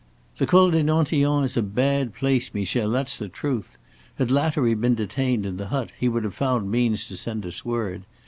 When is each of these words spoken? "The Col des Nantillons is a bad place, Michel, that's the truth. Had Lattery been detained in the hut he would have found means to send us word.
"The 0.37 0.47
Col 0.47 0.71
des 0.71 0.81
Nantillons 0.81 1.45
is 1.51 1.55
a 1.57 1.61
bad 1.61 2.15
place, 2.15 2.55
Michel, 2.55 2.89
that's 2.89 3.19
the 3.19 3.29
truth. 3.29 3.77
Had 4.15 4.31
Lattery 4.31 4.73
been 4.73 4.95
detained 4.95 5.45
in 5.45 5.57
the 5.57 5.67
hut 5.67 5.91
he 5.99 6.09
would 6.09 6.23
have 6.23 6.33
found 6.33 6.71
means 6.71 7.07
to 7.09 7.15
send 7.15 7.45
us 7.45 7.63
word. 7.63 8.07